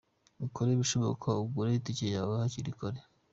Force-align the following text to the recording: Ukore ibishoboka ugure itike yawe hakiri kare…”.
Ukore 0.45 0.69
ibishoboka 0.73 1.27
ugure 1.43 1.69
itike 1.79 2.05
yawe 2.15 2.33
hakiri 2.41 2.71
kare…”. 2.79 3.01